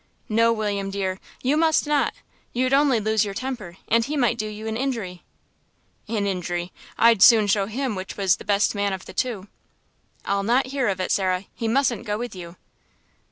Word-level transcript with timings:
"No, 0.29 0.51
William 0.51 0.89
dear; 0.89 1.19
you 1.43 1.55
must 1.55 1.85
not; 1.85 2.15
you'd 2.53 2.73
only 2.73 2.99
lose 2.99 3.23
your 3.23 3.35
temper, 3.35 3.77
and 3.87 4.03
he 4.03 4.17
might 4.17 4.39
do 4.39 4.47
you 4.47 4.65
an 4.65 4.75
injury." 4.75 5.21
"An 6.07 6.25
injury! 6.25 6.71
I'd 6.97 7.21
soon 7.21 7.45
show 7.45 7.67
him 7.67 7.93
which 7.93 8.17
was 8.17 8.37
the 8.37 8.43
best 8.43 8.73
man 8.73 8.93
of 8.93 9.05
the 9.05 9.13
two." 9.13 9.47
"I'll 10.25 10.41
not 10.41 10.65
hear 10.65 10.87
of 10.87 10.99
it, 10.99 11.11
Sarah. 11.11 11.45
He 11.53 11.67
mustn't 11.67 12.07
go 12.07 12.17
with 12.17 12.33
you." 12.33 12.55